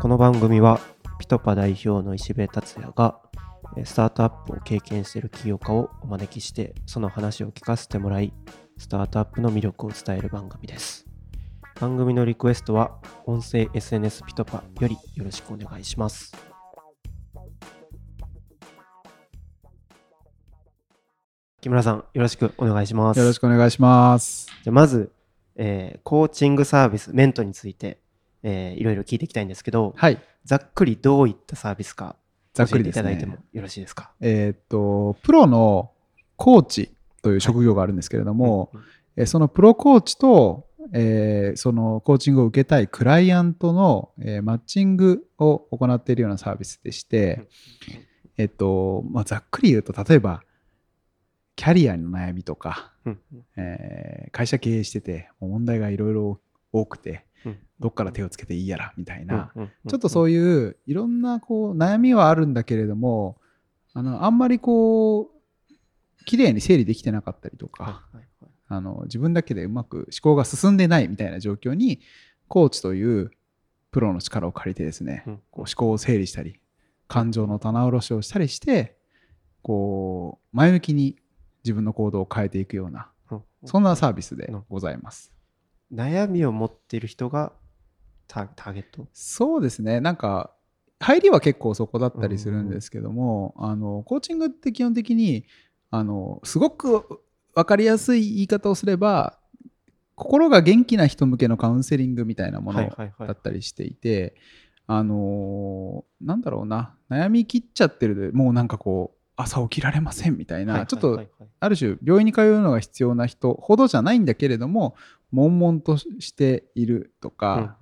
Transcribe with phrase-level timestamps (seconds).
[0.00, 0.80] この番組は
[1.18, 3.20] ピトパ代表の石部達也が
[3.76, 8.32] えースタートアップを経験している起業家をお招きしてその話を聞かせてもらい
[8.78, 11.04] スタートアップの魅力を伝える番組です。
[11.78, 16.32] 番組のリクエストは音声 SNS ピトパよりよろしくお願いします。
[21.60, 23.18] 木村さんよろしくお願いします。
[23.18, 24.46] よろしくお願いします。
[24.62, 25.12] じゃあまず、
[25.58, 27.98] えーコーチングサービスメントについて、
[28.42, 30.18] えーいろいろ聞いていきたいんですけどはい。
[30.44, 32.16] ざっくりどういったサービスか
[32.54, 32.92] ざっ教えてい。
[32.92, 34.12] ただいてもよろしいですか？
[34.20, 35.90] えーっと、プロの
[36.36, 38.86] コーチという職業があるんですけれども、うんうん
[39.16, 47.48] えーそのプロコーチと、えーそのコーチングを受けたいクライアントの、えーマッチングを行っているようなサービスでして、
[48.36, 50.42] えっと、まあ、ざっくり言うと、例えば、
[51.58, 53.20] キャリアの悩みとか、うん。
[53.32, 56.40] うんえー会社経営してて、問題がいろいろ
[56.70, 57.58] 多くて、うん。
[57.80, 59.50] どっから手をつけていいやら、みたいな、
[59.88, 63.38] ちょっとそういういろんなこう悩みはあるんだけれども
[63.94, 68.50] あのあんまりこう綺麗に整理できてなかったりとか、はいはいはい。
[68.68, 72.00] あの自分だけでうまく思考が進んでないみたいな状況に
[72.46, 73.32] コーチという
[73.90, 75.36] プロの力を借りてですね、うん。
[75.36, 76.60] こう思考を整理したり
[77.08, 78.96] 感情の棚卸しをしたりして
[79.62, 81.16] こう前向きに
[81.68, 83.42] 自分の行動を変えていくようなうん。
[83.66, 85.34] そんなサービスでございます。
[85.92, 87.52] 悩みを持っている人が
[88.26, 89.06] タターゲット？
[89.12, 90.00] そうですね。
[90.00, 90.50] なんか
[91.00, 95.44] 入りは結構そこだったりするんですけども、あのコーチングって基本的に
[95.90, 97.20] あのすごく
[97.54, 99.38] 分かりやすい言い方をすれば
[100.14, 103.28] 心が元気な人向けのカウンセリングみたいなものはいはいはい。
[103.28, 104.34] だったりしていて、
[104.86, 106.94] あのなんだろうな。
[107.08, 111.24] 悩み切っちゃってるでもうなんかこう朝起きられませんみたいな、ちょっと
[111.60, 114.96] ある種病院に通うのが必要な人ほどじゃないんだけれども
[115.30, 117.76] 悶々としているとか、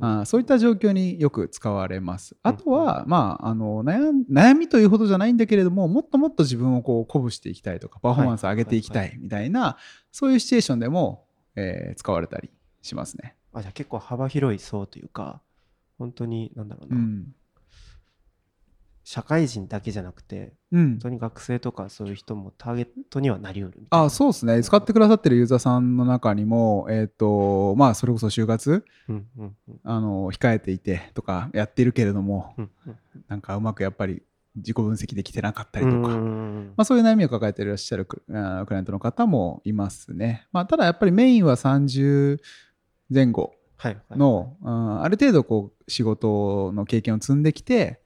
[0.00, 2.34] あーそういった状況によく使われます。
[2.42, 9.18] あとは、まあ、あの悩みというほどじゃないんだけれどももっともっと自分をこう鼓舞していきたいとかパフォーマンスを上げていきたい。
[9.20, 9.76] みたいな、
[10.12, 11.26] そういうシチュエーションでも、
[11.56, 13.36] えー使われたりしますね。
[13.52, 15.42] あじゃあ結構幅広い層というか
[15.98, 17.34] 本当になんだろうな、うん
[19.08, 20.90] 社会人だけじゃなくてうん。
[20.94, 24.60] 本当に学生とかそういう人もターゲットにはなりうるあそうですね。
[24.64, 28.84] 使ってくださってるユーザーさんの中にも、えーとまあ、それこそ就活？
[29.08, 29.80] うんうんうん。
[29.84, 32.96] あの控えていてとかやってるけれどもうんうん。
[33.28, 34.24] なんかうまくやっぱり
[34.56, 40.48] 自己分析できてなかったりとか、まあ、そういう悩みを抱えていらっしゃるクライアントの方もいますね。
[40.50, 42.40] まあ、ただやっぱりメインは30
[43.08, 44.18] 前後はいはい。
[44.18, 48.00] ある程度こう仕事の経験を積んできて、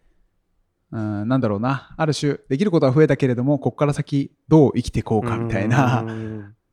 [0.92, 6.04] うん、なんだろうな、ある種できることは増えたけれども、ここから先どう生きていこうかみたいな、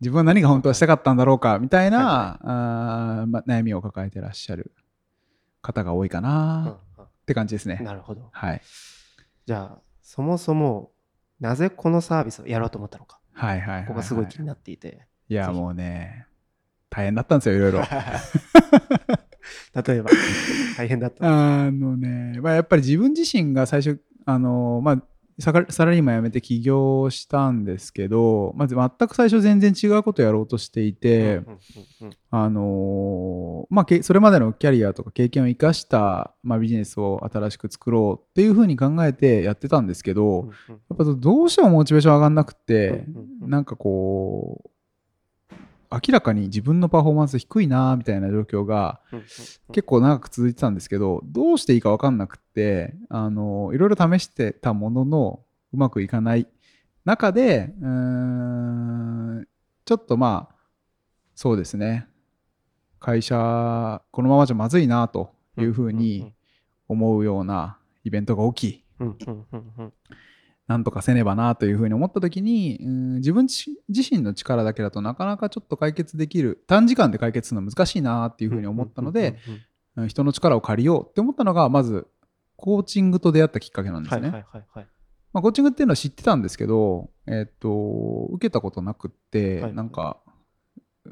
[0.01, 4.71] 自分は何が本当はしたかったんだろうかみたいな、はあーまあ、悩みを抱えていらっしゃる
[5.61, 7.03] 方が多いかうんなうん。
[7.03, 7.79] って感じですね。
[7.83, 8.29] なるほど。
[8.31, 8.61] はい。
[9.45, 10.91] じゃあそもそも
[11.39, 13.19] なぜこのサービスをやろうと思ったのか。
[13.33, 13.87] はいはいはい、はい。
[13.87, 15.05] ここがすごい気になっていて。
[15.29, 16.25] いや、もうね、
[16.89, 17.83] 大変だったんですよ、いろいろ。
[19.85, 20.09] 例えば。
[20.77, 21.25] 大変だった。
[21.25, 25.01] あのね、まあ、やっぱり自分自身が最初、あのまあ、
[25.39, 25.61] サラ
[25.91, 31.41] リーマン辞めて起業したんですけど、まず全く最初全然違うことをやろうとしていて、
[32.31, 43.05] あのまあ、けそれまでのキャリアとか経験を生かした、まあ、ビジネスを新しく作ろうっていうふうに考えてやってたんですけど、やっぱどうしてもモチベーション上がんなくて、
[43.41, 44.69] なんかこう
[45.91, 48.99] 明らかに自分のパフォーマンス低いなみたいな状況が
[49.71, 55.39] 結構長く続いてたんですけどどうしていいか分かんなくってあのいろいろ試してたものの
[55.73, 56.47] うまくいかない
[57.05, 59.47] 中でうーん
[59.85, 60.55] ちょっとまあ
[61.35, 62.07] そうですね。
[62.99, 66.33] 会社このままじゃまずいなというふうに
[66.87, 69.93] 思うようなイベントが起きうんうんうんうん
[70.67, 79.37] なんとかせねばなというふうに思った時にうん自分自自身の力だけだとなかなかちょっと解決できる短時間で解決するの難しいなっていうふうに思ったので、
[80.07, 82.07] 人の力を借りようって思ったのがまず
[82.57, 84.45] コーチングと出会ったきっかけなんですね。
[85.33, 90.17] まあ、コーチングっていうのは知ってたんですけど、えっと受けたことなくって、はいなんか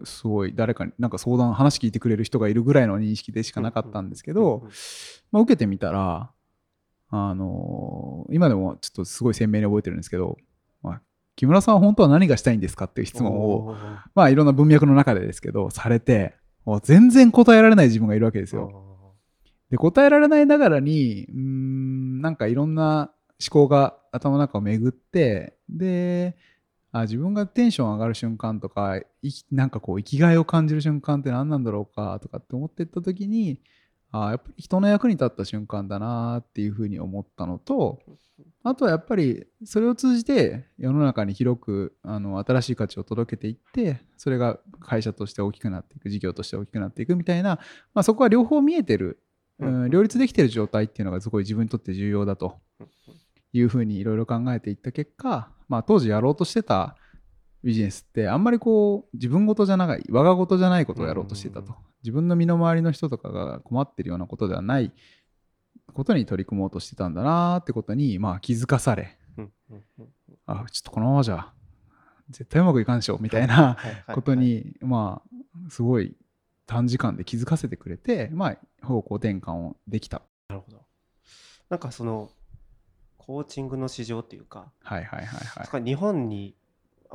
[0.03, 4.67] すごい誰かになんか相談話聞いてくれる人がいるぐらいの認識でしかなかったんですけど、
[5.31, 6.31] まあ、受けてみたら
[7.17, 10.37] あの今でもちょっとすごい鮮明に覚えてるんですけど、
[10.81, 11.01] まあ、
[11.35, 13.75] 木村さんは本当は何がしたいんですかっていう質問を、
[14.13, 16.35] まあ、いろんな文脈の中でですけどされて
[16.65, 18.81] もう全然答えられない自分がいるわけですよ。
[19.69, 26.35] で答えられないながらにうーんなんかいろんな思考が頭の中を巡ってで
[26.91, 33.59] あ自分がテンション上がる瞬間とかいなんかこう生きがいを感じる瞬間って何なんだろうかとかって思ってった時に
[34.23, 37.99] あやっぱり人の役に立った瞬間だなっていうふうに思ったのと
[38.63, 47.59] あとはやっぱりそれを通じて世の中に広くあの新しい価値を届けていってそれが会社として大きくなっていく事業として大きくなっていくみたいな、
[47.93, 49.19] まあ、そこは両方見えてる、
[49.59, 52.57] うん、両立できてる状態っていうのがすごい自分にとって重要だと
[53.53, 56.95] いうふうにいろいろ考えていった結果、まあ、当時やろうとしてた
[57.65, 61.75] ビジネスってあんまりこう自分事じゃない我が事じゃないことをやろうとしてたと。
[62.03, 64.91] 自分の身の回りの人とかが困ってるようなことではない
[65.91, 69.17] ことに取り組もうとしてたんだなってことにまあ気づかされ。
[70.45, 71.51] あちょっとこのままじゃ
[72.29, 73.77] 絶対うまくいかんでしょみたいな
[74.13, 76.15] ことにまあすごい
[76.67, 78.49] 短時間で気づかせてくれてま
[78.81, 80.21] あ方向転換をできた。
[80.49, 80.83] なるほど。
[81.69, 82.29] なんかその
[83.17, 86.55] コーチングの市場っていうか、はいはいはいはい、日本に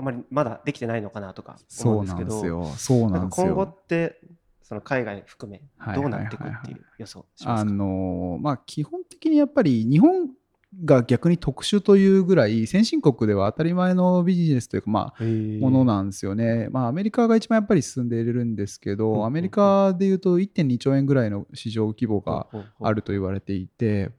[0.00, 3.47] あまりまだできてないのかなとか思うんですけど、そうなんですよ。
[3.47, 4.19] 今後って
[4.62, 5.61] その海外含め
[5.94, 10.31] どうなっていくっていう予想しますか、あのまあ基本的にやっぱり日本
[10.85, 16.69] が逆に特殊というぐらい先進国では当たり前のビジネスというかまあものなんですよね。
[16.70, 22.47] まあアメリカが一番やっぱり進んでいるんですけど、アメリカでいうと1.2兆円ぐらいの市場規模が
[22.81, 24.12] あると言われていて、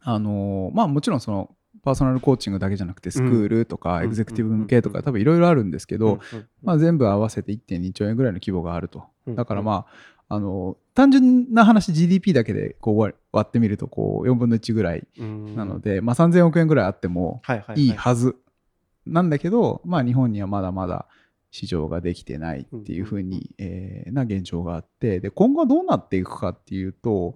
[0.00, 6.20] あのまあもちろんそのパーソナルコーチングだけじゃなくてスクールとかエグゼクティブ向けとか多分いろいろあるんですけど、
[6.62, 9.04] まあ、全部合わせて1.2兆円ぐらいの規模があると。
[9.28, 17.42] だからまああの単純な話 GDP だけでこう割ってみるとこう4分の1ぐらいなので、まあ、3000億円ぐらいあっても
[17.76, 18.36] いいはず
[19.06, 21.06] なんだけど、まあ、日本にはまだまだ
[21.52, 27.34] 市場ができてないっていうふうに、えな現状があってで今後はどうなっていくかっていうと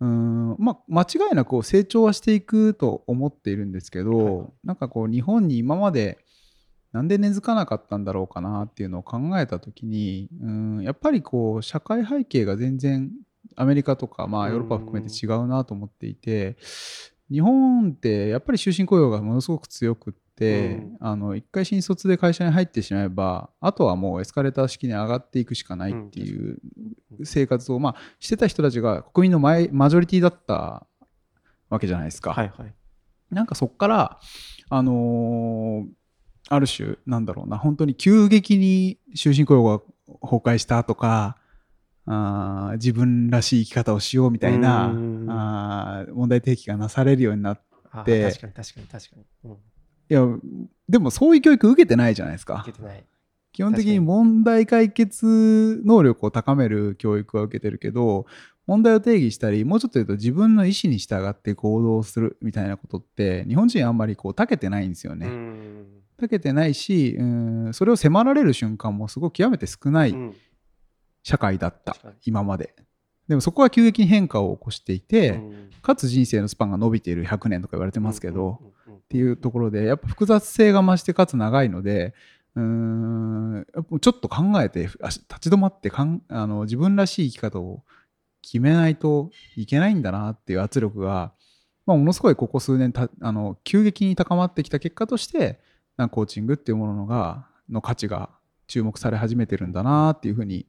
[0.00, 6.18] うんまあ、間違いなく成長はしていくと思っているんですけど、はい、なんかこう日本に今まで
[6.92, 13.10] なんで根付かなかったんだろうかなっていうのを考えた時にうんやっぱりこう社会背景が全然
[13.56, 16.56] アメリカとか、まあ、ヨーロッパ含めて違うなと思っていて
[17.30, 26.58] 日本ってやっぱり終身雇用がものすごく強くって、あの一回新卒で会社に入ってしまえばあとはもうエスカレーター式に上がっていくしかないっていう
[27.24, 30.86] 生活を、まあ、してた人たちが国民のママジョリティだった
[31.70, 32.32] わけじゃないですか。
[32.32, 32.74] はいはい、
[33.30, 34.20] なんかそこから、
[34.70, 35.86] あのー、
[36.48, 39.80] ある種なんだろうな本当に急激に終身雇用が
[40.20, 41.38] 崩壊したとか
[42.06, 44.92] あ自分らしい生き方をしようみたいな
[45.28, 47.60] あ問題提起がなされるようになっ
[48.04, 49.56] て確かに確かに確かに、うん、
[50.10, 50.26] いや
[50.88, 52.62] でもそういう教育受けてないじゃないですか。
[52.62, 53.04] 受けてない。
[53.52, 58.26] 基本的に問題解決能力を高める教育は受けてるけど
[58.66, 65.28] 問題を定義したりもうちょっと言うと自分の意思に従って行動するみたいなことって日本人あんまりこう長けてないんですよね。
[66.18, 70.14] 長けてないしうんそれを迫られる瞬間もすごく極めて少ない
[71.22, 72.74] 社会だった、うん、今まで。
[73.28, 78.60] でもそこは急激に変化を起こしていて、うん、かつ人生のスパンが伸びている100年とか言われてますけど、
[79.14, 82.14] っていうところでやっぱ複雑性が増してかつ長いので
[82.56, 83.66] うん
[84.00, 87.84] ちょっと考えて立ち止まってかんあの自分らしい生き方を
[88.42, 91.32] 決めないといけないんだなっていう圧力が、
[91.86, 95.60] まあ、ものすごいここ数年たあの急激に高まってきた結果として
[95.96, 98.30] なんコーチングっていうものがの価値が
[98.66, 100.66] 注目され始めてるんだなっていうふうに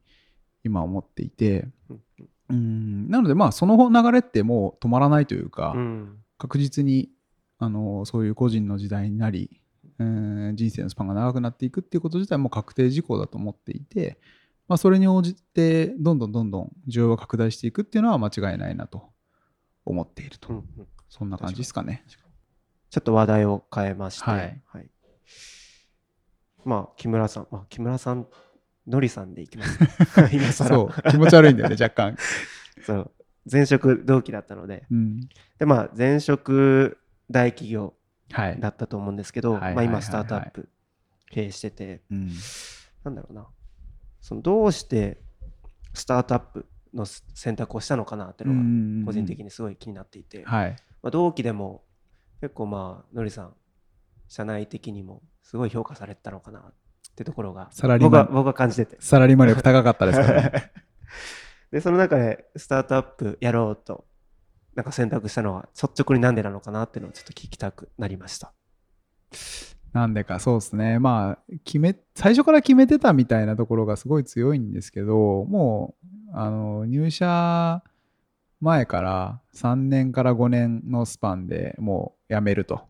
[0.62, 1.66] 今思っていて。
[2.48, 3.10] うん。
[3.10, 5.74] なのでまあその流れってもう止まらないというか、
[6.38, 7.10] 確実に
[7.58, 9.60] あのそういう個人の時代になり
[9.98, 14.18] 人生のスパンが長くなっていくっていうこと自体も確定事項だと思っていて、
[14.68, 19.10] まあ、それに応じてどんどんどんどん需要が拡大していくっていうのは間違いないなと
[19.84, 22.04] 思っていると、うんうん、そんな感じですかね。
[22.90, 24.90] ちょっと話題を変えまして、はい、はい、
[26.64, 28.26] まあ木村さん、まあ、木村さん
[28.86, 29.78] のりさんでいきます
[30.32, 31.10] 今そう。
[31.10, 32.16] 気持ち悪いんだよね若干。
[32.84, 33.10] そう。
[33.50, 35.20] 前職同期だったので、うん、
[35.58, 36.98] でまあ前職
[37.30, 37.94] 大企業
[38.60, 40.68] だったと思うんですけど、まあ、今スタートアップ
[41.30, 42.30] 経営してて、うん、
[43.04, 43.46] なんだろうな。
[44.20, 45.20] そのどうして
[45.94, 50.76] スタートアップの選択をしたのかなっていうのが個人的にすごい気になっていて、はい。
[51.02, 51.82] まあ、同期でも
[52.40, 53.54] 結構まあのりさん
[54.28, 56.74] 社内的にもすごい評価されてたのかなっ
[57.14, 58.28] てところがサラリーマン。
[58.32, 58.96] 僕は感じてて。
[59.00, 60.72] サラリーマン力高かったですかね。
[61.70, 64.06] でその中でスタートアップやろうと
[64.76, 68.52] なんか選択したのは率直になんでなのかなっていうのをちょっと聞きたくなりました。
[69.92, 77.82] なんでかそうですねまあ決め最初から決めてたみたいなところがすごい強いんですけどもうあの入社
[78.60, 82.82] 前から3年から5年のスパンでもう辞めると。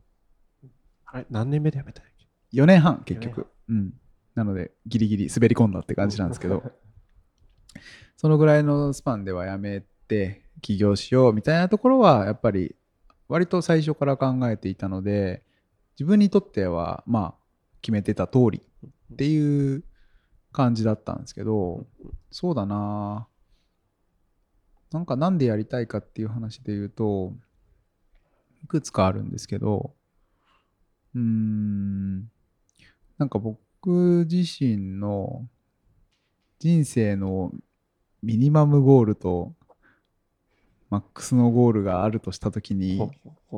[1.07, 2.03] あれ何年目で辞めた
[2.53, 3.47] 4年半結局。
[3.69, 3.93] うん。
[4.35, 6.63] なので、ギリギリ滑り込んだって感じなんですけど、
[8.17, 12.75] そのぐらいのスパンではやめて、起業しようみたいなところは、やっぱり、
[13.29, 15.43] 割と最初から考えていたので、
[15.99, 17.47] 自分にとっては、まあ、
[17.83, 18.63] 決めてた通り
[19.13, 19.85] っていう
[20.53, 21.87] 感じだったんですけど、
[22.31, 23.29] そうだな。
[24.93, 27.33] なんかなんでやりたいかっていう話で言うと、
[28.63, 29.95] いくつかあるんですけど、
[31.15, 32.21] うーん、
[33.19, 35.49] なんか僕自身の
[36.59, 37.53] 人生の
[38.23, 39.55] ミニマムゴールと
[40.91, 43.01] マックスのゴールがあるとしたときに、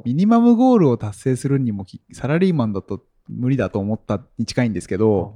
[0.04, 5.34] ミニマムゴールを達成するにもきサラリーマンだと無理だと思ったに近いんですけど、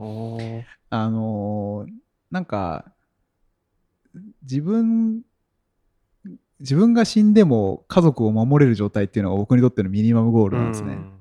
[0.91, 1.93] あのー
[2.31, 2.87] なんか
[4.43, 5.21] 自分
[6.61, 10.95] 自分が死んでも家族を守れる状態っていうのが僕にとってのミニマムゴールなんですね。
[10.95, 11.13] うん。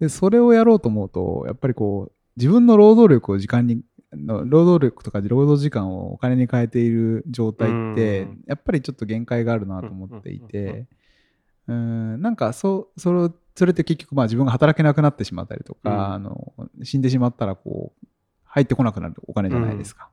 [0.00, 3.80] でそれをやろうと思うとやっぱりこう自分の労働力を時間に
[4.16, 8.44] の労働力とか労働時間をお金に変えている状態ってうん。
[8.46, 10.86] やっぱりちょっと限界があるなと思っていて
[11.66, 16.12] うんなんかそうそれをそれって結局まあ自分が働けなくなってしまったりとか、うん。
[16.14, 18.06] あの死んでしまったらこう
[18.44, 20.08] 入ってこなくなるお金じゃないですか。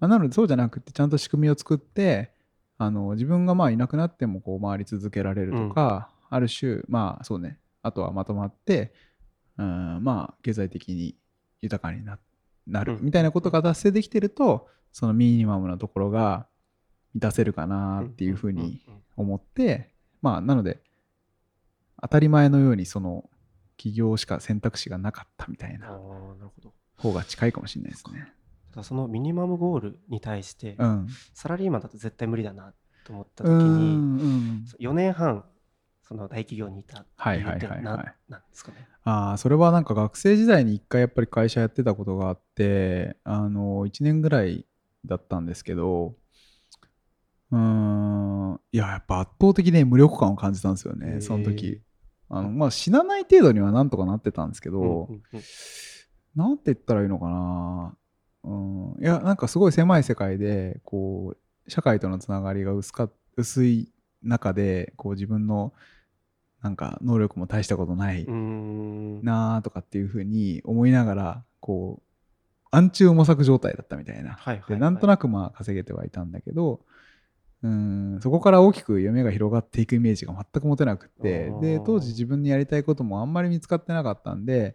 [0.00, 2.32] まあ、なのでそうじゃなくてちゃんと仕組みを作って
[2.78, 7.58] あの自分がまあいなくなってもこう回り続けられるとか、ある種まあそうね。
[7.82, 8.92] あとはまとまって
[9.58, 11.14] うんまあ経済的に
[11.60, 12.18] 豊かにな
[12.66, 13.04] なるうん。
[13.04, 16.46] みたいなことが達成できてるとそのミニマムなところが
[17.14, 18.80] 満たせるかなっていうふうに
[19.16, 20.80] 思ってまあなので
[22.00, 23.28] 当たり前のようにその
[23.76, 26.72] 起業しか選択肢がなかったみたいなあーなるほど。
[26.96, 28.32] 方が近いかもしれないですね。
[28.82, 31.06] そのミニマムゴールに対して、うん。
[31.34, 32.72] サラリーマンだと絶対無理だな
[33.04, 35.44] と思ったう時に、んうん4年半
[36.02, 38.88] その大企業にいたってはいいうってはいななんですかね。
[39.04, 44.66] ああ、それはなんか学生時代に一回やっぱり会社やってたことがあって、あの、1年ぐらい
[45.04, 46.14] だったんですけど、
[47.50, 51.82] うーん、いや、やっぱ圧倒的に無力感を感じたんですよね、その時。
[52.28, 55.40] あの、まあ、死なない程度にはなんとかなってたんですけど、うんうんうん
[56.34, 57.96] なんて言ったらいいのかな。
[58.44, 63.91] うん、いや、なんかすごい狭い世界で、こう、社会とのつながりが薄か薄い
[64.22, 65.72] 中で、こう自分の、
[66.62, 72.02] なんか能力も大したことないなあとかっていうふうに思いながら、こう、
[72.70, 74.32] 暗中模索状態だったみたいな。
[74.32, 74.70] はいはいはい。
[74.70, 76.80] でなんとなくまあ稼げてはいたんだけど、
[77.62, 84.74] うんそこから大きく夢が広がっていくイメージが全く持てなくってで当時自分にやりたいこともあんまり見つかってなかったんで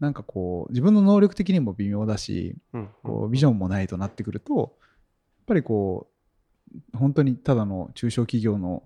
[0.00, 2.88] なんかこう自分の能力的にも微妙だしうん。
[3.04, 4.68] こうビジョンもないとなってくるとやっ
[5.46, 6.19] ぱりこう
[6.94, 8.82] 本当にただの中小企業の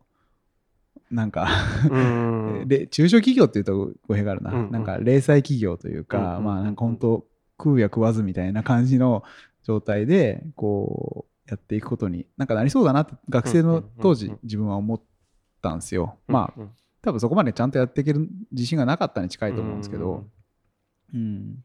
[1.10, 1.48] なんか
[1.90, 2.64] うん。
[2.68, 4.70] で中小企業っていうと語弊があるな、うんうん。
[4.70, 7.26] なんか零細企業というか、うんうんまあなんか本当
[7.58, 9.22] 食うや食わずみたいな感じの
[9.62, 15.00] 状態でこうやっていくことになんかなりそうだなって学生の当時自分は思っ
[15.62, 16.18] たんですよ。
[16.26, 16.70] まあうん
[17.04, 20.24] 多分そこまでちゃんとやっていける自信がなかったに近いと思うんですけど、
[21.12, 21.62] うん、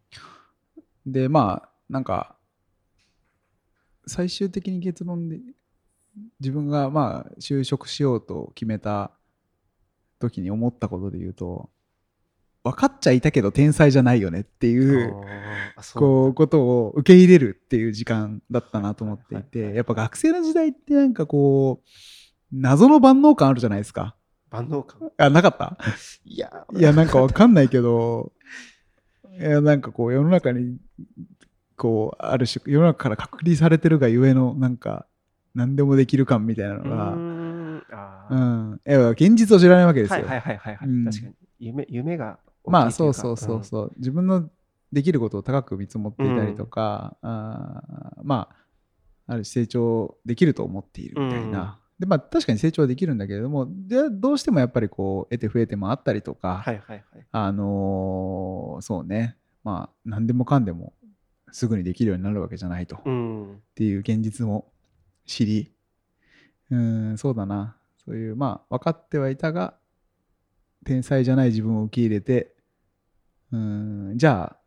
[1.05, 2.35] でまあなんか
[4.05, 5.39] 最終的に結論で
[6.39, 9.11] 自分がまあ就職しようと決めた
[10.19, 11.69] 時に思ったことで言うと
[12.63, 15.13] 分かっちゃいたけど天才じゃないよねっていう
[15.95, 21.87] こうことを受け入れるっていう時間だったなと思っていてやっぱ学生の時代ってなんかこう
[22.51, 24.15] 謎の万能感あるじゃないですか。
[24.49, 25.11] 万能感。
[25.17, 25.77] あなかった？
[26.25, 26.65] いや。
[26.75, 28.31] いや、なんかわかんないけど、
[29.39, 30.79] いや、なんかこう、世の中に、
[31.77, 35.05] こう、ある種、世の中から隔離されてるがゆえの、なんか、
[35.55, 37.83] 何でもできる感みたいなのが、ん。
[37.91, 38.81] あうーん。
[38.87, 40.19] いや、現実を知らないわけですよ。
[40.19, 41.05] はいはいはいはいはい、うん。
[41.05, 41.33] 確かに。
[41.59, 44.49] 夢夢がまあ、そうそうそうそう、自分の
[44.91, 48.49] できることを高く見積もっていたりとか、あーま
[49.27, 51.79] あ、ある種成長できると思っているみたいな。
[51.99, 57.25] で、まあ、確かに成長はできるんだけれども、でどうしてもやっぱりこう、得て増えてもあったりとか、はいはいはい。
[57.31, 60.93] あのーそうね、まあ、何でもかんでも
[61.51, 63.61] すぐにできるようになるわけじゃないと、っうん。
[63.75, 64.71] ていう現実も
[65.29, 65.71] 知り、
[66.71, 69.75] うーん、そうだな、そういう、まあ、分かってはいたが、
[70.85, 72.55] 天才じゃない自分を受け入れて、
[73.51, 74.59] うーん、じゃあ、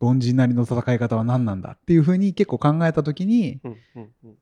[0.00, 3.76] 凡人なりの戦い方は何なんだっていうふうに結構考えたときに、うん。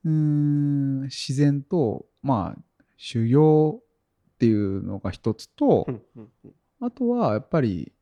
[0.04, 6.52] うん、自然と、まあ、修行っていうのが一つと、うんうんうん。
[6.80, 7.92] あとはやっぱり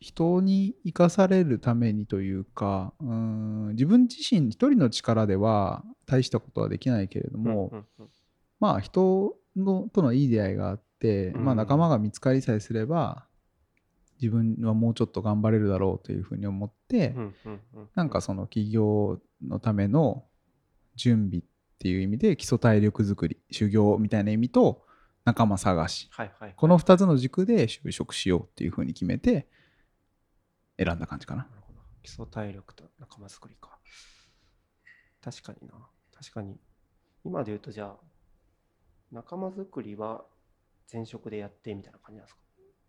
[0.00, 8.08] 人に生かされるためにというかうーん自分自身一人の力では大したことはできないけれども、うんうん
[8.60, 11.44] まあ人のとのいい出会いがあって、うん。
[11.44, 13.26] まあ、仲間が見つかりさえすれば
[14.20, 17.88] 自分はもうちょっと頑張れるだろうというふうに思って、うんうんうん。
[17.94, 20.24] なんかその起業のための
[20.96, 21.42] 準備っ
[21.78, 24.82] ていう意味で基礎体力づくり修行みたいな意味と
[25.24, 26.08] 仲間探し。
[26.10, 26.54] はいはい。
[26.56, 29.46] この2つの軸で就職しようっていうふうに決めて
[30.78, 31.78] 選んだ感じかななるほど。
[32.02, 33.78] 基礎体力と仲間作りか。
[35.22, 35.74] 確かにな。
[36.16, 36.56] 確かに。
[37.24, 37.96] 今で言うとじゃあ、
[39.12, 40.24] 仲間作りは
[40.92, 42.40] 前職でやってみたいな感じなんですか？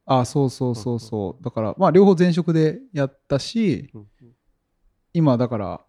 [0.05, 4.35] あそうそうそうそうだからまあ両方前職でやったしうんうん
[5.13, 5.81] 今だから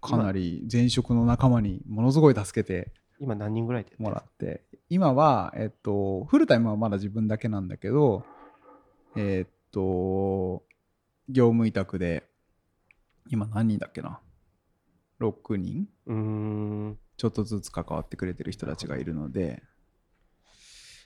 [0.00, 8.24] かなり前職の仲間にものすごい助けて今何人ぐらいでもらって今はえっとフルタイムはまだ自分だけなんだけど
[9.16, 10.64] えっと
[11.28, 12.24] 業務委託で
[13.28, 14.20] 今何人だっけな
[15.20, 15.88] ？6人？
[16.06, 16.98] うーん。
[17.16, 19.62] ちょっとずつ関わってくれてる人たちがいるので。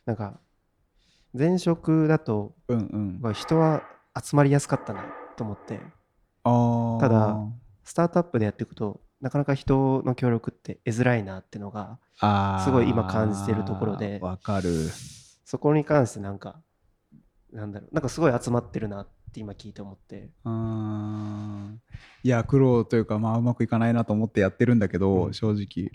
[0.06, 0.40] なんか、
[1.34, 3.18] 前職だと、うんうん。
[3.20, 3.82] まあ人は
[4.18, 5.04] 集まりやすかったな
[5.36, 5.80] と思って、
[7.00, 7.36] ただ
[7.84, 11.98] スタートアップでやっていくと、なかなか人の協力って得づらいなってのが、
[12.64, 14.18] すごい今感じてるところで。
[14.22, 14.70] わかる。
[15.44, 16.62] そこに関してなんか、
[17.52, 21.80] なんだろう、なんかすごい集まってるなって今聞いて思って、うーん。
[22.22, 25.34] いや苦労というかまあうまくいかないなと思ってやってるんだけど、うん。
[25.34, 25.90] 正直。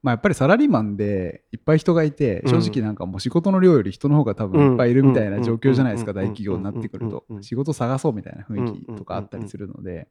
[0.00, 2.62] まあやっぱりサラリーマンでいっぱい人がいてうん。
[2.62, 6.16] 正直なんかもう仕事の量より人の方が多分いっぱいいるみたいな状況じゃないですかうん。
[6.16, 7.24] 大企業になってくると。
[7.40, 10.08] 仕事探そうみたいな雰囲気とかあったりするので。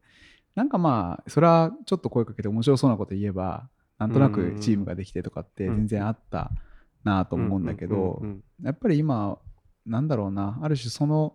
[0.56, 6.50] なんかまあそれはちょっと声かけて面白そうなこと言えばなんとなくチームができてとかって全然あった
[7.03, 8.24] なと思うんだけど
[8.63, 9.38] やっぱり今
[9.86, 10.60] なんだろうな。
[10.62, 11.34] ある種その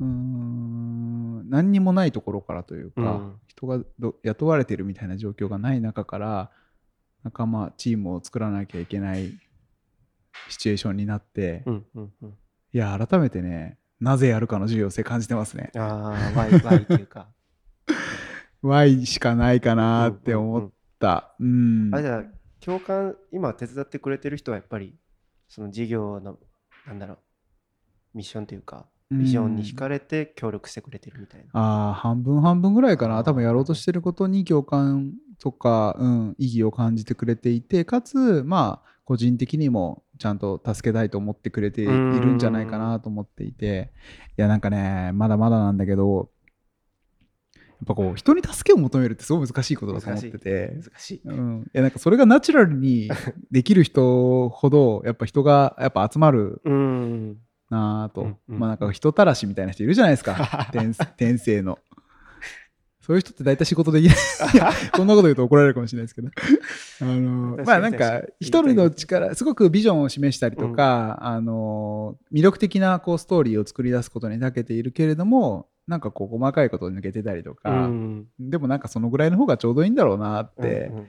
[0.00, 6.50] うーん何にもないところからというか、うん人がど雇われてるみたいな状況がない中から
[7.22, 9.32] 仲間チームを作らなきゃいけない
[10.48, 12.34] シチュエーションになって、うんうんうん
[12.72, 15.70] いや改めてねなぜやるかの重要性感じてますね。
[15.76, 15.80] あ
[16.34, 17.28] あ、ワイ、ワイっていうか。
[18.62, 21.34] Y しかないかなって思った。
[21.38, 22.24] うんあれじゃあ
[22.60, 24.96] 共感今手伝ってくれてる人はやっぱり
[25.48, 26.38] その事業の
[26.86, 27.18] なんだろう
[28.14, 31.50] ミッションというかビジョンに惹かれて協力してくれてるみたいな。
[31.52, 33.22] ああ、半分半分ぐらいかな。
[33.22, 43.92] 多分やろうとしてることに共感とか、うん、意義を感じてくれていて、かつ、まあ、個人的にもちゃんと助けたいと思ってくれているんじゃないかなと思っていて、
[44.30, 46.30] いや、なんかね、まだまだなんだけど、
[47.52, 51.20] やっぱこう、人に助けを求めるってすごい難しいことだと思ってて、難しい。
[51.24, 53.10] うん、いやなんかそれがナチュラルに
[53.50, 57.36] できる人ほど、やっぱ人がやっぱ集まるうん。
[57.70, 58.58] なぁと、うんうん。
[58.58, 60.68] まあなんか人たらしみたいな人いるじゃないですか。
[60.72, 61.78] 天天性の。
[63.00, 64.16] そういう人って大体仕事できない。
[65.04, 66.30] んなこと言うと怒られるかもしれないですけど。
[67.02, 78.26] あのまあなんか一人の力すごくビジョンを示したりとか、あの魅力的なこうストーリーを作り出すことに長けているけれどもなんかこう細かいことを抜けてたりとうか、ん。
[78.40, 81.06] でもなんかそのぐらいの方がちょうどいいんだろうなってうんうんうん。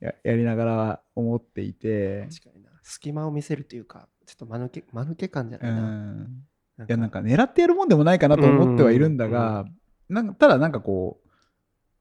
[0.00, 2.53] ややりながら思っていて、確かに。
[2.53, 2.53] な。
[2.84, 5.80] 隙間を見せるというか、ちょっと間抜け間抜け感じゃうないな。
[5.80, 6.44] ん、
[6.80, 9.64] いやなんか狙ってやるもんでもないかなと思ってはいるんだが、
[10.08, 11.28] なんかただなんかこう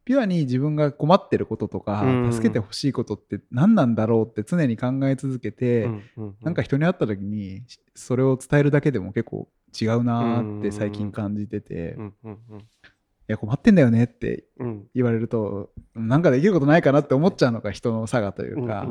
[0.06, 2.34] ピュアに自分が困ってることとか、うん。
[2.34, 5.86] 助けてほしいことって何なんだろうって常に考え続けて、
[6.17, 7.63] うなんか人に会った時に
[7.96, 9.48] それを伝えるだけでも結構
[9.80, 14.88] 違うなーって最近感じてて、いや困ってんだよねってうん。
[14.93, 18.86] 言われるとなんかできることないかなって思っちゃうのが人の差がというか、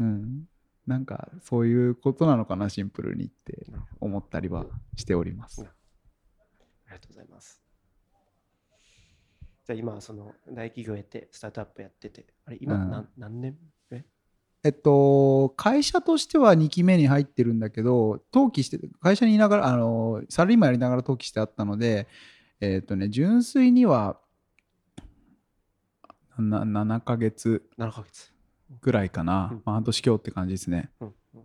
[0.00, 0.48] うんうんうんうん
[0.86, 3.66] なんかそういうことなのかなシンプルにって
[4.00, 4.64] 思ったりは
[4.96, 5.60] しております。
[5.60, 7.60] ありがとうございます。
[9.66, 13.58] じゃあ今、その大企業やって、スタートアップやってて、あれ、今うん何,、何年？
[13.90, 14.02] え？
[14.64, 22.08] えっと、会社としては2期目に入ってるんだけど、登記して、会社にいながら、あの、サラリーマンやりながら登記してあったので、
[22.60, 24.18] えっとね、純粋には、
[26.38, 28.32] な7ヶ月 ?7 ヶ月、
[28.80, 29.50] ぐらいかな。
[29.52, 30.90] うんまあ、半年今日って感じですね。
[31.00, 31.42] うんうん。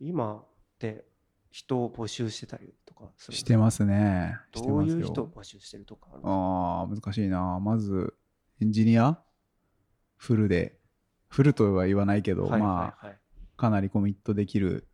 [0.00, 0.44] 今っ
[0.78, 1.04] て
[1.50, 4.36] 人を募集してたりとかするしてますね。
[4.52, 7.58] どういう人を募集してるとかあるああ、難しいな。
[7.60, 8.14] まず、
[8.60, 9.18] エンジニア？
[10.16, 10.78] フルで、
[11.28, 13.18] フルとは言わないけど、はいまあ、はいはい。
[13.56, 14.86] かなりコミットできる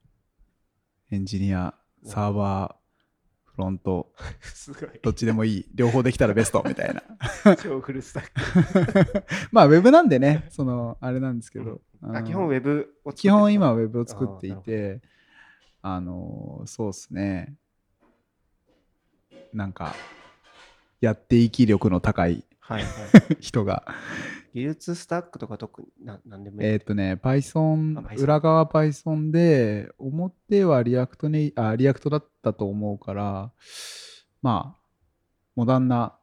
[1.11, 2.82] エンジニア、サーバー、
[3.55, 5.01] フロント、すごい。
[5.03, 5.67] どっちでもいい。
[5.75, 7.57] 両方できたらベスト みたいな。
[7.57, 9.25] 超フルスタック。
[9.53, 11.83] まあ、ウェブなんでね、その、あれなんですけど。
[12.01, 15.03] のあ基本ウェブを基本今、ウェブを作っていて、
[15.83, 17.55] あの、そうっすね。
[19.53, 19.95] なんか、
[21.01, 22.45] やっていき力の高い。
[23.41, 23.85] 人が
[24.53, 26.69] 技術スタックとか特にななんでもいい。
[26.69, 33.53] えーっとね、Python あ、Python 裏側 Python で、表は React に、あ、 React だったと思うから、
[34.43, 34.83] まあ、
[35.57, 36.19] モダンな。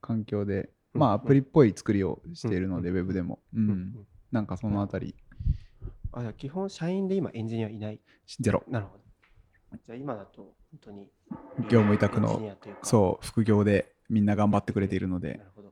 [0.00, 3.40] 環境で、うんまあ、アプリっぽい作りをしているので、うんウェブでも。
[3.54, 4.06] ううんん。
[4.30, 5.14] なんかそのあたり、
[6.12, 8.00] あ、じゃあ基本、社員で今エンジニアいない。
[8.40, 8.62] ゼロ。
[8.68, 9.02] なるほど。
[9.86, 11.08] じゃあ今だと、本当に。
[11.68, 12.40] 業務委託の
[12.82, 15.71] そう、副業でみんな頑張ってくれているのでな、るほど。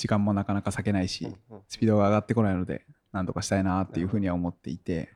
[0.00, 1.28] 時間もなかなか割けないし、
[1.68, 5.10] スピードが上がってこないので、なんとかしたいなっていうふうには思っていて、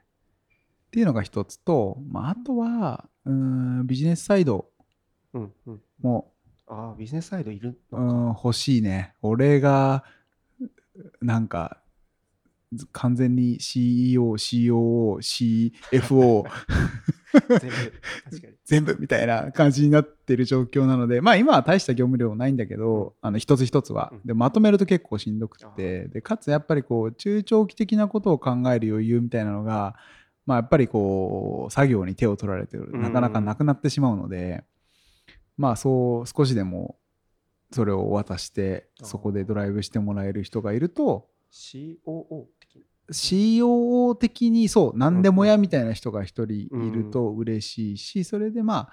[0.88, 4.66] っていうのが一つと、まあ、あとは、うーん、ビジネスサイド
[5.32, 5.82] うんうん。
[6.02, 6.34] も、
[6.66, 8.40] ああ、ビジネスサイドいるうのか。
[8.42, 9.14] ん、欲しいね。
[9.22, 10.04] 俺が、
[11.22, 11.80] なんか、
[12.92, 16.44] 完全に CEO、COO、CFO
[18.64, 24.10] 全部、 みたいな感じになってる状況なので、まあ今は大した業務量ないんだけど、あの一つ一つは。
[24.12, 24.20] うん。
[24.24, 29.96] でまとめると結構しんどくあて、でかつやっぱりこう中長期的なことを考える余裕みたいなのが、
[30.46, 32.90] まあやっぱりこう作業に手を取られてる。
[32.92, 33.02] うん。
[33.02, 34.64] なかなかなくなってしまうので、
[35.56, 36.96] まあそう少しでも
[37.72, 42.82] それを渡してそこでドライブしてもらえる人がいると COO 的な。
[43.10, 48.90] COO 的にそう何でもやみたいな人が一人いると嬉しいし、それでま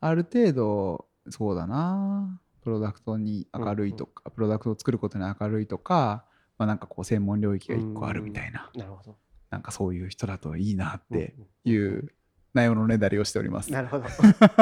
[0.00, 6.24] あある程度そうだなプロダクトに明るいとか、プロダクトを作ることに明るいとか、
[6.58, 9.16] まあ、なんかこう専門領域が一個あるみたいな、なるほど。
[9.50, 11.34] なんかそういう人だといいなって
[11.66, 12.12] うんいう
[12.54, 13.72] 内容のねだりをしております。
[13.72, 14.04] なるほど。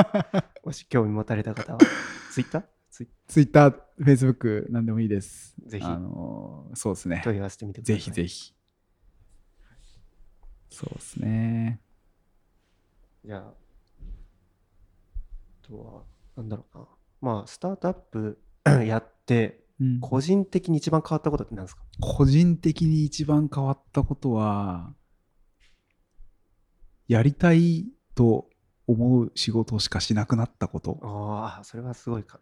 [0.64, 1.78] もし興味持たれた方は、
[3.26, 3.82] ツイッターツイ
[4.16, 5.54] Twitter、Facebook 何でもいいです。
[5.66, 7.20] ぜひあのそうですね。
[7.24, 7.96] 問い合わせてみてください。
[7.96, 8.54] ぜひぜひ。
[10.70, 11.80] そうですね。
[13.24, 13.52] じゃあ、あ
[15.66, 16.02] とは、
[16.36, 16.86] なんだろうな。
[17.20, 18.38] まあ、スタートアップ
[18.86, 21.82] やって、うん個人的に一番変わったことって何ですか？
[22.00, 24.92] 個人的に一番変わったことは、
[27.06, 28.48] やりたいと
[28.88, 30.98] 思う仕事しかしなくなったこと。
[31.02, 32.40] ああ、それはすごいか。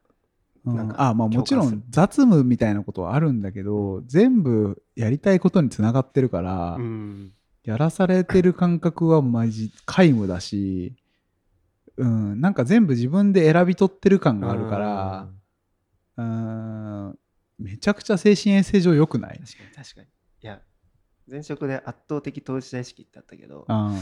[0.66, 0.76] うん。
[0.76, 7.32] なんかあまあもちろん雑務みたいなことはあるんだけど、全部やりたいことにつながってるから、うん。
[7.64, 10.94] やらされてる感覚はマジ皆無だし、
[11.96, 15.28] うん、なんか全部自分で選び取ってる感があるから、
[16.16, 17.18] うん、
[17.58, 19.40] めちゃくちゃ精神衛生上良くない？
[19.40, 20.06] 確かに確かに。
[20.06, 20.60] いや、
[21.28, 23.96] 前職で圧倒的当事者意識ってあったけど、うん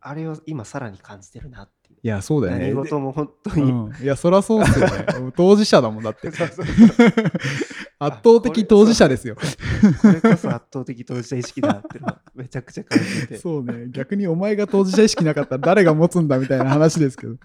[0.00, 1.98] あれを今さらに感じてるなっていう。
[2.02, 2.72] いや、そうだよね。
[2.72, 5.06] 何事も本当でに、うん、いや、そりゃそうっすよね。
[5.36, 6.30] 当事者だもんだって。
[6.30, 6.66] そうそう
[8.02, 9.36] 圧倒的当事者ですよ。
[9.36, 13.36] これこそ圧倒的当事者意識だってのはめちゃくちゃ感じて。
[13.38, 13.88] そうね。
[13.90, 17.36] 逆にお前が当事者意識なかったら誰が持つんだみたいな話ですけど。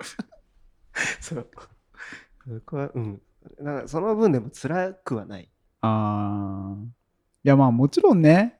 [1.20, 1.48] そう。
[2.48, 3.22] 僕は、うん。
[3.60, 5.50] なんかその分でも辛くはない。
[5.82, 6.88] あーい
[7.44, 8.58] や、まあもちろんね、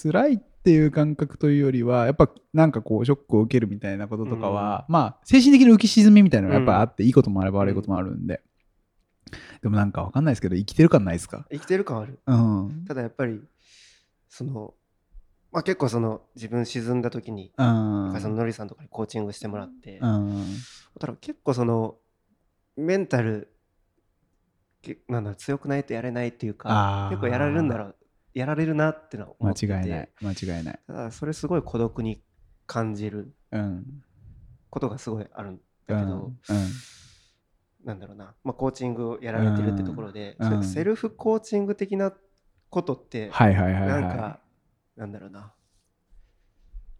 [0.00, 8.42] 辛いっていう感覚というよりは、やっぱなんかこう、ショックを受けるみたいなこととかは、まあ、精神的な浮き沈みみたいなのがやっぱあって、いいこともあれば悪いこともあるんで。
[9.62, 11.46] でもなんかわかんないですけど、生きてる感ないですか？
[11.50, 12.20] 生きてる感ある。
[12.26, 12.84] うん。
[12.86, 13.40] ただやっぱり、
[14.28, 14.74] その、
[15.52, 18.20] まあ結構その自分沈んだ時に、うん。
[18.20, 20.46] そののりさんとかにコーチングしてもらって、うん。
[20.98, 21.96] ただ結構その、
[22.76, 23.52] メンタル、
[24.82, 27.96] けなんだ強くないとやれないっていうか結構やられるんだろう
[28.34, 30.08] やられるなってのは思間ってて違いない。
[30.20, 30.80] 間違いない。
[30.86, 32.22] ただそれすごい孤独に
[32.66, 34.02] 感じるうん。
[34.70, 35.60] ことがすごいあるんうん。
[35.86, 36.68] だけど、うん
[37.82, 42.12] なんだろうな、まあ、コーチングをやられてるってところで、うんセルフコーチング的な
[42.68, 44.02] ことって、はいはいはいはい。
[44.02, 44.40] なんか、
[44.96, 45.54] なんだろうな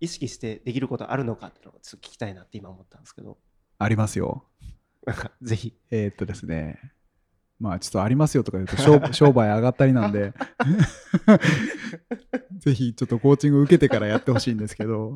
[0.01, 3.37] 意識してできることあるのかってのをちょっと聞きたいなって今思ったんですけど
[3.79, 4.45] ありますよ。
[5.43, 6.79] ぜひえーっとですね。
[7.61, 10.33] まあちょっとありますよとか言うと商 商売上がったりなんで、
[12.59, 15.15] ぜひちょっとコーチング受けてからやってほしいんですけど、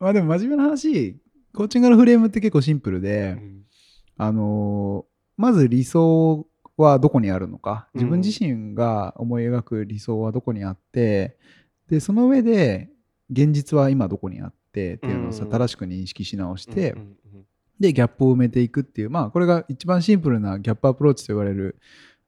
[0.00, 1.16] まあでも真面目な話、
[1.54, 3.62] コーチングのフレームって結構シンプルで、うん。
[4.18, 11.38] あのーまず理想はどこにあるのか、うん自分自身が思い描く理想はどこにあって、
[11.88, 12.90] で、その上で
[13.30, 15.50] 現実は今どこにあってっていうのをさ、うん。
[15.50, 17.46] 正しく認識し直して、うんうんうん
[17.82, 21.76] で、ギャップを埋めていくっていう、まあ、これが一番シンプルなギャップアプローチと言われる、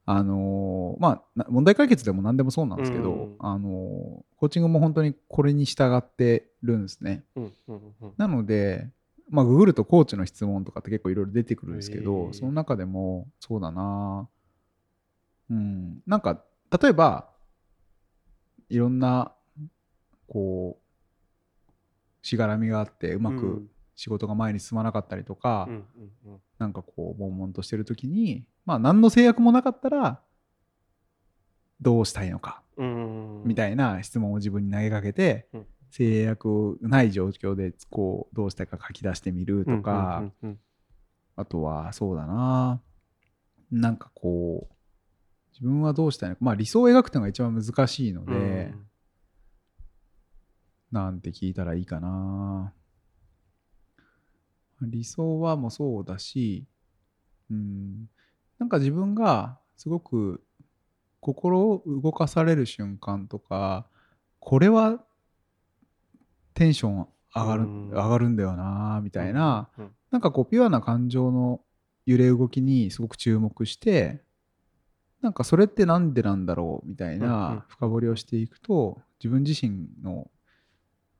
[0.05, 7.25] あのーまあな、問題解決でも何でもそうなんですけど、うんあのーコーチングも本当にこれに従ってるんですね。
[7.37, 8.91] うんうんうんなので、
[9.31, 12.33] まあ、ググるとコーチの質問とかって結構いろいろ出てくるんですけへど、ー。
[12.35, 14.29] その中でも、そうだな
[15.51, 16.43] うん、なんか、
[16.83, 17.31] 例えば、
[18.69, 19.33] いろんな、
[20.29, 26.41] こう、しがらみがあって、うまくうん仕事が前に進まなかったりとか、うんうんうん。
[26.59, 30.21] なんかこう、悶々としてるときに、まあ、何の制約もなかったら、
[31.81, 35.67] どうしたいのかうんみたいな質問を自分に投げかけて、うん。
[35.91, 40.59] 制約ない状況でこうどうしたいか書き出してみるとか、うんうんうん。
[41.37, 42.81] あとはそうだな
[43.71, 44.75] なんかこう
[45.53, 48.87] 自分はどうしたいのかまあ理想を描くっていうのが一番難しいので、うん。
[50.91, 52.73] なんて聞いたらいいかな
[54.91, 56.65] 理想はもうそうだし
[57.51, 58.09] うん
[58.59, 60.43] なんか自分がすごく
[61.21, 63.87] 心を動かされる瞬間とか
[64.41, 65.01] これは
[66.55, 67.91] テンション上がる,、うん。
[67.91, 69.91] 上がるんだよなみたいな、うん。
[70.11, 71.61] なんかこうピュアな感情の
[72.07, 74.23] 揺れ動きにすごく注目して
[75.21, 77.29] なんかそれってなんでなんだろうみたいうんうん。
[77.29, 80.31] な深掘りをしていくと自分自身の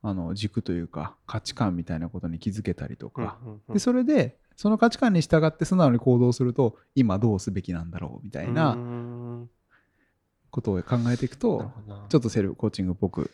[0.07, 3.73] あの軸というか価値観みたいなことに気づけたりとか、うんうんうん。
[3.73, 9.49] でそれでその価値観に従って素直に行動すると今どうすべきなんだろうみたいうなん。
[10.51, 11.73] ことを考えていくと
[12.11, 13.31] ちょっとセルフコーチングっぽく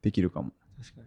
[0.00, 0.50] できるかも。
[0.82, 1.06] 確かに。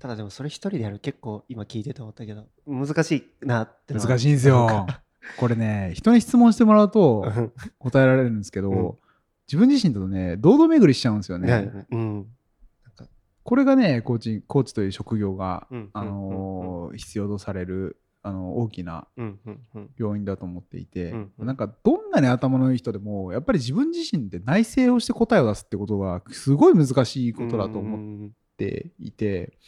[0.00, 4.88] ただでもそれ一人でやる結構今聞いてて思ったけど難しいなって難しいんですよ。
[5.38, 7.52] これね人に質問してもらうとうん。
[7.78, 8.92] 答えられるんですけど、うん。
[9.46, 11.86] 自分自身だとね堂々巡りしちゃうんですよね。
[11.92, 12.26] うん
[13.44, 19.06] これがねコーチコーチという職業が、うんあのー必要とされるあの大きな
[19.96, 29.58] 要因だと思っていて、なんかどんなに頭のいい人でもやっぱり自分自身で内省をして答えを出すってことはすごい難しいことだと思っうんていて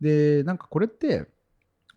[0.00, 1.26] でなんかこれって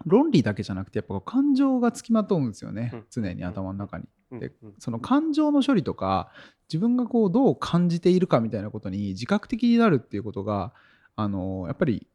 [0.05, 3.05] 論理だけじゃなくてやっぱ感情がつきまとうんですよね、うん。
[3.09, 4.05] 常に頭の中に。
[4.31, 4.73] うんでうん。
[4.79, 6.29] その感情の処理とか
[6.67, 10.73] 自分がこうどう感じているかみたいなことに自覚的になるっていうことが
[11.19, 12.08] あのやっぱり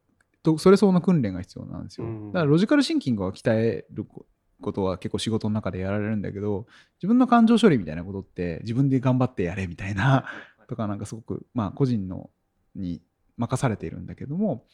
[0.43, 2.07] とそれ相応の訓練が必要なんですよ。
[2.07, 4.27] うんだからロジカルシンキングを鍛えるこ
[4.61, 10.25] ことは結構仕事の中でやられるんだけど自分の感情処理みたいなことって自分で頑張ってやれみたいな
[10.69, 12.31] とかなんかすごくまあ個人の
[12.75, 13.03] に
[13.37, 14.65] 任されているんだけども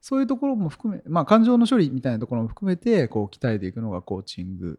[0.00, 4.78] そういうところも含めまあ感情の処理みたいなところも含めてこう鍛えていくのがコーチング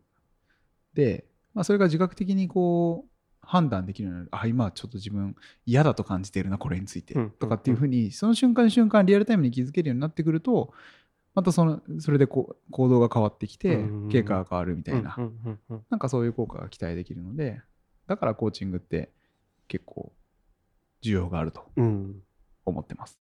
[0.93, 3.12] で、まあ、それが自覚的にこう
[3.45, 4.29] 判断できるようになる。
[4.31, 7.13] あ今はちょっと自分嫌だと感じているなこれについて。
[7.13, 10.73] うんとかっていうふうにその瞬間瞬間リアルタイムに気づけるようになってくると
[11.35, 15.15] またそのそれでこう行動が変わってきてうん経過が変わるみたいな。
[15.69, 17.61] うなんかそういう効果が期待できるので
[18.07, 19.11] だからコーチングって
[19.67, 20.11] 結構
[21.01, 22.21] 需要があるとうん。
[22.65, 23.19] 思ってます。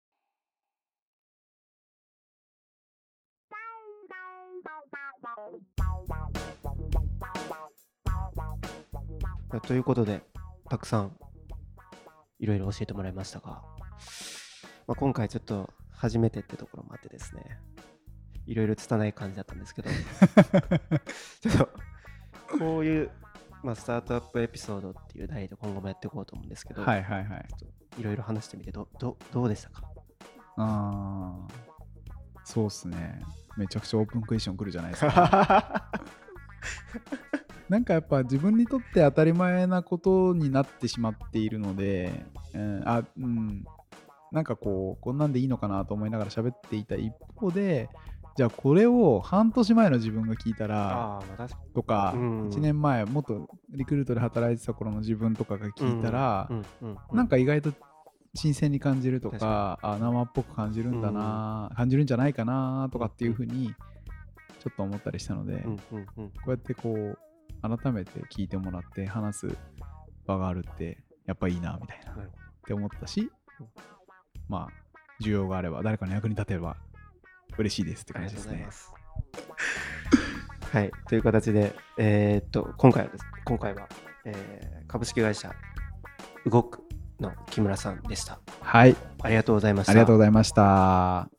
[9.61, 10.21] ということで、
[10.69, 11.17] たくさん
[12.39, 13.63] いろいろ教えてもらいましたが、
[14.87, 17.59] まあ、今回ちょっと初めてってところもあってですね、
[18.45, 19.89] いろいろ拙い感じだったんですけど、
[21.41, 21.69] ちょっと
[22.59, 23.11] こういう、
[23.63, 27.47] まあ、スタートアップエピソードっていう題で今後もやっていこうと思うんですけど、はいはいはい。
[27.97, 29.83] いろいろ話してみてどどどうでしたか？
[30.57, 31.53] ああ、
[32.43, 33.21] そうっすね。
[33.57, 35.89] めちゃくちゃオープンクエスチョン来るじゃないですか。
[37.69, 43.65] なんかやっぱ自分にとって当たり前なことになってしまっているので、うん、あうん、
[44.31, 47.89] なんかこう、こんなんでいいのかなと思いながら喋っていた一方で、
[48.35, 51.21] じゃあこれを半年前の自分が聞いたら、
[51.73, 52.49] とか、うん。
[52.49, 56.49] 1年前、もっとリクルートで働いてた頃の自分とかが聞いたら、
[57.13, 57.71] なんか意外と
[58.33, 63.73] 新鮮に感じるとかあ生っぽく感じるんだな、感じるんじゃないかなとかっていうふうに
[64.59, 66.29] ちょっと思ったりしたので、うんうんうん。
[66.29, 67.17] こうやってこう
[67.67, 69.57] 改めて聞いてもらって話す
[70.25, 72.15] 場があるってやっぱいいなみたいなっ
[72.65, 73.67] て思ったしうん
[74.47, 74.85] まあ
[75.23, 76.77] 需要があれば誰かの役に立てれば
[77.57, 78.67] 嬉しいですって感じですね。
[80.71, 83.87] はい、という形で、えーっと、今回はです、今回は、
[84.25, 85.53] えー株式会社
[86.45, 86.83] 動く
[87.19, 88.39] の木村さんでした。
[88.61, 89.91] はい、ありがとうございました。
[89.91, 91.34] ありがとうございました。